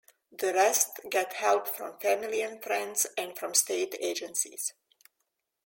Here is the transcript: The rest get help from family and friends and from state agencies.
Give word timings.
The 0.31 0.51
rest 0.51 0.99
get 1.11 1.33
help 1.33 1.67
from 1.67 1.99
family 1.99 2.41
and 2.41 2.59
friends 2.63 3.05
and 3.19 3.37
from 3.37 3.53
state 3.53 3.93
agencies. 3.99 4.73